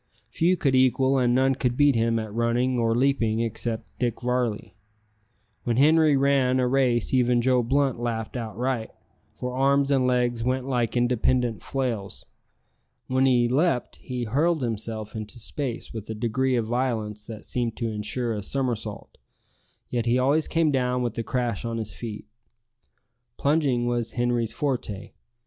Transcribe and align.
Few 0.31 0.57
could 0.57 0.73
equal 0.73 1.19
and 1.19 1.35
none 1.35 1.53
could 1.53 1.77
beat 1.77 1.93
him 1.93 2.17
at 2.17 2.33
running 2.33 2.79
or 2.79 2.95
leaping 2.95 3.41
except 3.41 3.99
Dick 3.99 4.19
Varley. 4.23 4.73
When 5.63 5.77
Henri 5.77 6.17
ran 6.17 6.59
a 6.59 6.67
race 6.67 7.13
even 7.13 7.39
Joe 7.39 7.61
Blunt 7.61 7.99
laughed 7.99 8.35
outright, 8.35 8.89
for 9.35 9.55
arms 9.55 9.91
and 9.91 10.07
legs 10.07 10.43
went 10.43 10.67
like 10.67 10.97
independent 10.97 11.61
flails. 11.61 12.25
When 13.05 13.27
he 13.27 13.47
leaped, 13.47 13.97
he 13.97 14.23
hurled 14.23 14.63
himself 14.63 15.15
into 15.15 15.37
space 15.37 15.93
with 15.93 16.09
a 16.09 16.15
degree 16.15 16.55
of 16.55 16.65
violence 16.65 17.21
that 17.27 17.45
seemed 17.45 17.77
to 17.77 17.91
insure 17.91 18.33
a 18.33 18.41
somersault; 18.41 19.19
yet 19.87 20.07
he 20.07 20.17
always 20.17 20.47
came 20.47 20.71
down 20.71 21.03
with 21.03 21.15
a 21.19 21.23
crash 21.23 21.63
on 21.63 21.77
his 21.77 21.93
feet. 21.93 22.25
Plunging 23.37 23.85
was 23.85 24.13
Henri's 24.13 24.51
forte. 24.51 25.11